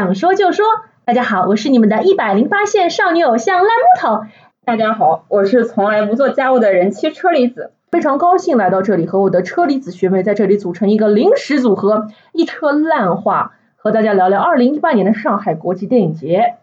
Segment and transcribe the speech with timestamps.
[0.00, 0.64] 想说就说。
[1.04, 4.24] 大家好，我是你们的一百零八线少女偶像烂木头。
[4.64, 7.72] 大家好，我是从来不做家务的人妻车厘子。
[7.90, 16.54] 非常高兴来到这里，和我的车厘子学妹在这里组成一个临时组合，一车烂话，和大家聊聊二零一八年的上海国际电影节。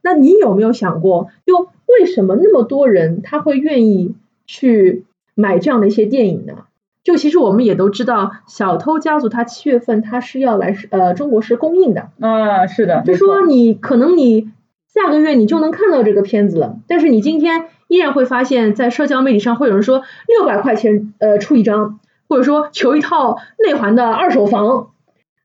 [0.00, 4.14] 那你有没有想过，就为什么那么多人他会愿意
[4.46, 5.04] 去
[5.34, 6.66] 买这样的一些电影呢？
[7.06, 14.50] 就其实我们也都知道，《小偷家族》它七月份它是要来呃中国是公映的啊，是的，就说你可能你
[14.88, 24.88] 下个月你就能看到这个片子了，但是你今天依然会发现，在社交媒体上会有人说六百块钱呃出一张，或者说求一套内环的二手房。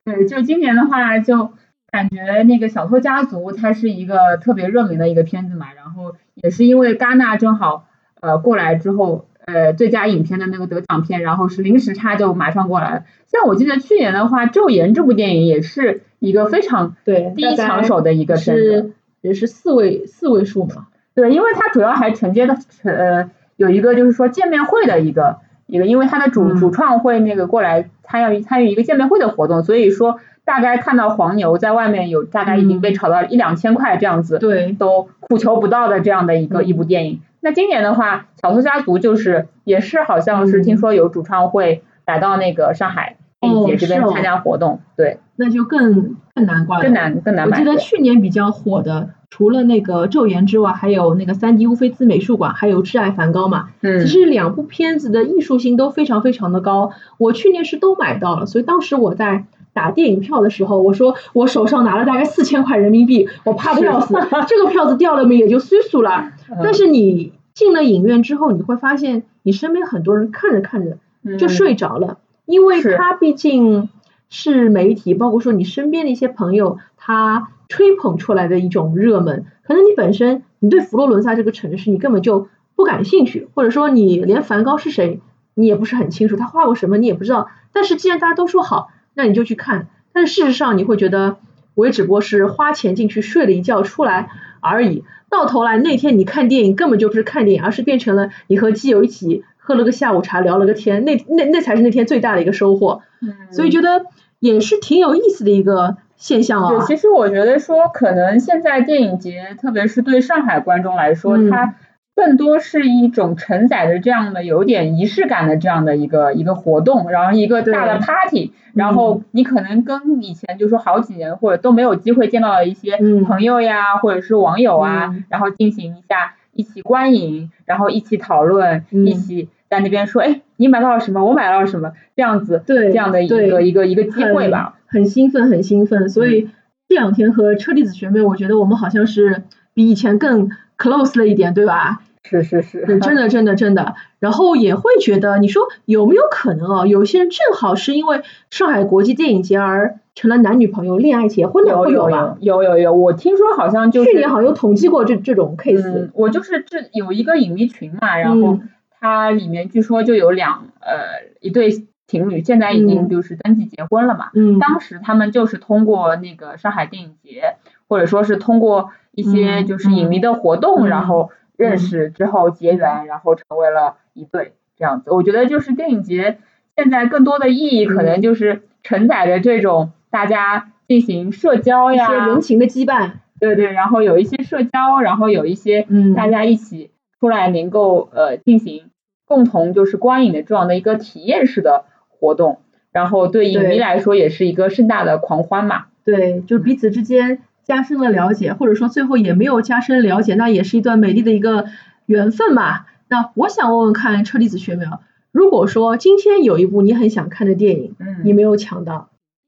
[0.03, 1.51] 对，就今年的话，就
[1.91, 7.85] 感觉那个《小偷家族》它是一个特别热门的一个片子嘛，然后也是因为戛纳正好
[8.19, 9.27] 呃过来之后。
[9.53, 13.03] 呃，最佳影片的那个得奖片，然后是临时差就马上过来了。
[13.27, 20.87] 像我记得去年的话，《昼颜》这部电影也是一个非常对第一抢手的一个片子，也是四位四位数嘛。
[21.13, 37.21] 对，因为它主要还承接的呃有一个就是说见面会的一个一个，因为它的主主创会那个过来参与参与一个见面会的活动，所以说大概看到黄牛在外面有大概已经被炒到一两千块这样子，对，都苦求不到的这样的一个一部电影。
[37.41, 47.49] 那今年的话，小偷家族就是也是好像是听说有主创会来到那个上海电影节这边参加活动，对，那就更更难挂了，更难更难。
[47.49, 53.69] 我记得去年比较火的，除了那个《昼颜》之外，还有那个三 D 乌菲兹美术馆，还有《挚爱梵高》嘛。
[53.81, 54.01] 嗯。
[54.01, 64.13] 其实两部片子的艺术性都非常非常的高，我去年是都买到了，所以当时我在打电影票的时候，我说我手上拿了大概四千块人民币，我怕的要死，
[64.47, 66.31] 这个票子掉了没也就虽数了。
[66.63, 70.97] 但是你进了影院之后，你会发现你身边很多人看着看着
[71.37, 73.89] 就睡着了，因为他毕竟
[74.29, 85.21] 是媒体，包括说你身边的一些朋友他吹捧出来的一种热门，可能你本身你对佛罗伦萨这个城市你根本就不感兴趣，或者说你连梵高是谁
[85.53, 87.49] 你也不是很清楚，他画过什么你也不知道。
[87.73, 89.87] 但是既然大家都说好，那你就去看。
[90.13, 91.37] 但是事实上你会觉得
[91.75, 94.29] 我也只不过是花钱进去睡了一觉出来
[94.59, 95.03] 而已。
[95.29, 103.01] 到头来那天你看电影根本就不是看电影，而是变成了你和基友一起喝了个下午茶，聊了个天，那那那才是那天最大的一个收获。
[103.21, 104.05] 嗯，所以觉得
[104.39, 106.69] 也是挺有意思的一个现象啊。
[106.69, 111.75] 对，其实我觉得说，可能现在电影节，特别是对上海观众来说，它。
[112.21, 122.95] 更多是一种承载着这样的有点仪式感的这样的一个一个活动，然后一个大的 party，然后你可能跟以前就说好几年或者都没有机会见到的一些
[123.25, 131.25] 朋友呀，或者是网友啊，然后进行一下一起观影，然后一起讨论，一起在那边说，哎，你买到了什么？
[131.25, 131.93] 我买到了什么？
[132.15, 136.07] 这样子，对，这样的一个一个一个机会吧，很兴奋，很兴奋。
[136.07, 136.51] 所以
[136.87, 139.41] 这两天和车厘子学妹，我觉得我们好像是
[139.73, 140.51] 比以前更。
[140.81, 142.01] close 了一点，对吧？
[142.23, 143.95] 是是是，真的真的真的。
[144.19, 146.85] 然后也会觉得，你说有没有可能啊？
[146.85, 152.37] 有些人正好是因为上海国际电影节而成了男女朋友、恋爱结婚的，会有吧？
[152.39, 156.09] 有有有，我听说好像就去年好像有统计过这这种 case。
[156.13, 158.59] 我就是这有一个影迷群嘛，然后
[158.99, 161.71] 它里面据说就有两呃一对
[162.07, 164.29] 情侣，现在已经就是登记结婚了嘛。
[164.35, 164.59] 嗯。
[164.59, 167.55] 当时他们就是通过那个上海电影节，
[167.89, 168.91] 或者说是通过。
[169.13, 175.11] 一些就是影迷的活动，然后认识之后结缘，然后成为了一对这样子。
[175.11, 176.39] 我觉得就是电影节
[176.75, 183.11] 现在更多的意义，可能就是承载着这种大家进行社交呀，一些人情的羁绊。
[183.39, 188.89] 对对，然后有一些社交，然后有一些大家一起出来能够呃进行
[189.25, 192.59] 共同就是观影的这样的一个体验式的活动，
[192.91, 195.85] 然后对影迷来说也是一个盛大的狂欢嘛。
[196.03, 197.43] 对，就彼此之间。
[197.71, 201.67] 加深了了解，或者说最后也没有加深了解，那也是一段美丽的一个
[202.05, 202.87] 缘分吧。
[203.07, 205.01] 那我想问问看车厘子学苗，
[205.31, 209.07] 如果说今天有一部你很想看的电影，嗯，你没有抢到，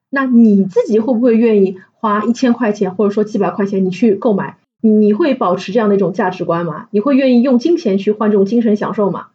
[0.10, 4.56] 那你自己会不会愿意花一千块钱或者说几百块钱你去购买？
[4.80, 6.88] 你会保持这样的一种价值观吗？
[6.92, 9.28] 你会愿意用金钱去换这种精神享受吗？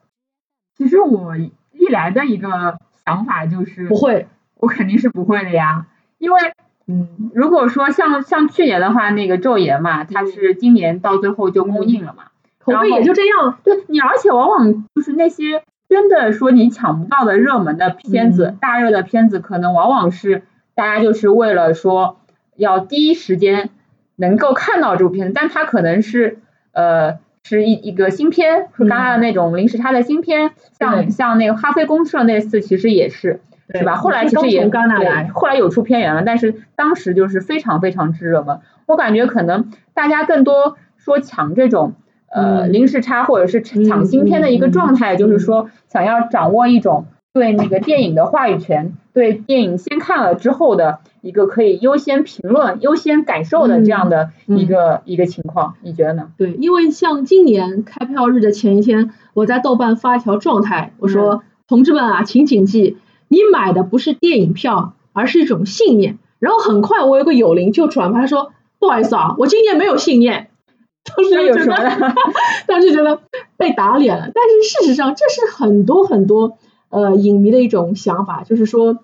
[0.79, 5.87] 其实我一来的一个想法就是不会，我肯定是不会的呀，
[6.17, 6.41] 因为。
[6.91, 12.25] 嗯，如果说像像去年的话，那个《昼颜》嘛，它是今年到最后就公映了嘛，
[12.59, 13.59] 口碑也就这样。
[13.63, 20.45] 对你，而且往往就是那些真的说你抢不到的热门的片子、大热的片子，可能往往是
[20.75, 22.17] 大家就是为了说
[22.57, 23.69] 要第一时间
[24.17, 26.39] 能够看到这部片子，但它可能是
[26.73, 33.43] 呃是一一个新片，是刚刚的那种临时差的新片，像像那个《哈飞公社》那次其实也是。
[33.75, 33.97] 是吧？
[33.97, 38.61] 后来其实也对，后来有出片源了，但是当时就是非常非常之热门。
[38.87, 41.93] 我感觉可能大家更多说抢这种
[42.33, 56.31] 呃零时差或者是抢新片的一个状态，就是说想要掌握一种对那个电影的话语权，对电影先看了之后的一个可以优先评论、优先感受的这样的一个一个情况，你觉得呢？
[56.39, 61.43] 对，因为像今年开票日的前一天，我在豆瓣发一条状态，我说。
[61.71, 62.97] 同志们啊，请谨记，
[63.29, 66.19] 你买的不是电影票，而是一种信念。
[66.39, 70.51] 然后很快，我有个友邻就转发说：“不好意思啊，我今年没有信念。
[71.05, 71.77] ”当时有什么？
[72.69, 73.21] 当时觉得
[73.57, 74.31] 被打脸了。
[74.35, 76.59] 但是事实上，这是很多很多
[76.91, 78.99] 呃影迷的一种想法，就是说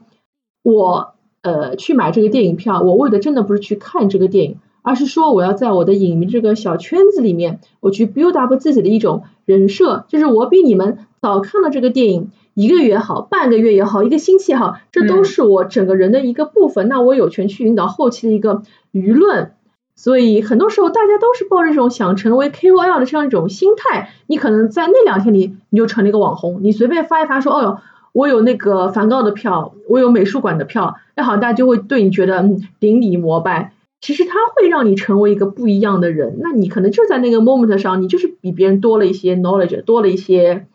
[0.62, 12.30] 我呃去买这个电影票，我为的真的不是去看这个电影，而是说我要在我的影迷这个小圈子里面，我去 build up 自己的一种人设，就是我比你们早看了这个电影。
[12.52, 16.86] 一个月也好，半个月也好，一个星期也好，这都是我整个人的一个部分。
[16.86, 18.62] 那我有权去引导后期的一个
[18.92, 19.52] 舆论。
[19.96, 24.10] 所以很多时候，大家都是抱着这种想成为 KOL 的这样一种心态。
[24.28, 26.60] 你可能在那两天里，你就成了一个网红。
[26.62, 27.78] 你随便发一发说，哦哟，
[28.12, 32.48] 我有那个梵高的票，我有美术馆的票，那好，大家就会对你觉得
[32.78, 33.72] 顶礼膜拜。
[34.00, 36.36] 其实它会让你成为一个不一样的人。
[36.38, 40.66] 那你可能就在那个 moment 上，你就是比别人多了一些 knowledge，多了一些。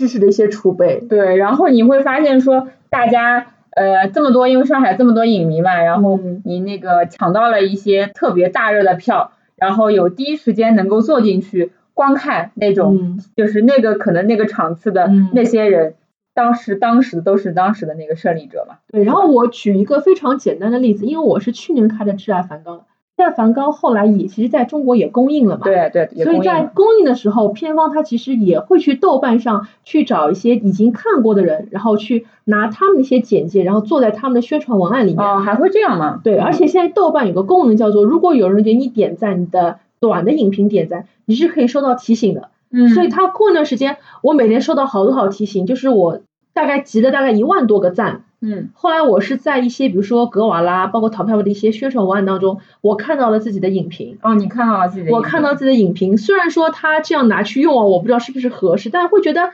[0.00, 15.96] 知识的一些储备，对，然后你会发现说，大家呃这么多，因为上海这么多影迷嘛，然后你那个抢到了一些特别大热的票，然后有第一时间能够坐进去观看那种，就是那个可能那个场次的那些人，
[16.32, 18.76] 当时当时都是当时的那个胜利者嘛。
[18.90, 22.76] 对，然后我举一个非常简单的例子，因为我是去年开的《挚爱梵高》。
[23.20, 35.24] 在梵高后来也其实在中国也公映了嘛，对对，所以在公映的时候，片方他其实也会去豆瓣上去找一些已经看过的人，然后去拿他们的一些简介，然后做在他们的宣传文案里面。
[35.24, 36.20] 哦，还会这样吗？
[36.24, 42.48] 对，而且现在豆瓣有个功能叫做，如果有人给你点赞，你的短的影评点赞，你是可以收到提醒的。
[42.72, 42.88] 嗯。
[42.88, 46.20] 所以他过一段时间，我每天收到好多好提醒，就是我
[46.54, 48.24] 大概集了大概一万多个赞。
[48.42, 54.16] 嗯，后来我是在一些比如说格瓦拉，包括淘票的一些宣传文案当中，我看到了自己的影评。
[54.22, 55.12] 哦，你看到了自己的？
[55.12, 59.50] 我看到自己的影评，虽然说他这样拿去用啊，我不知道是不是合适，但会觉得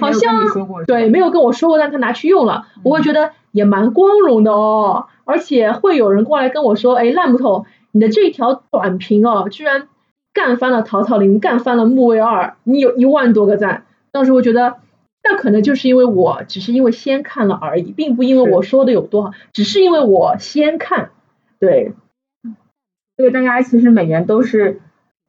[0.00, 0.46] 好像
[0.86, 5.06] 对没有跟我说过，但他拿去用了，我会觉得也蛮光荣的哦。
[5.26, 9.88] 而且会有人过来跟我说，哎，烂木头，你的这条短评哦，居然
[10.32, 14.76] 干翻了淘淘林，干翻了木卫二，你有一万多个赞，当时我觉得。
[15.30, 21.10] 那可能就是因为我只是因为先看了而已，并不因为我说的有多好，只是因为我先看，
[21.60, 21.92] 对，
[23.16, 24.80] 所以大家其实每年都是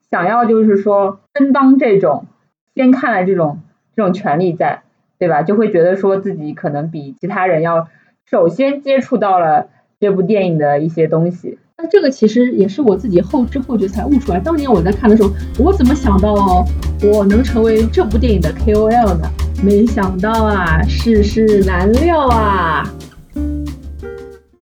[0.10, 2.26] 想要就是说争当这种
[2.74, 3.62] 先看了这种
[3.96, 4.82] 这种权利在，
[5.20, 5.44] 对吧？
[5.44, 7.88] 就会觉得说自己可能比其他人要
[8.26, 9.70] 首先接触到了
[10.02, 11.60] 这部电影的一些东西。
[11.78, 14.40] 那这个其实也是我自己后知后觉才悟出来。
[14.40, 16.66] 当年我在看的时候，我怎么想到
[17.04, 19.30] 我能成为这部电影的 KOL 呢？
[19.64, 22.84] 没想到啊，世事难料啊。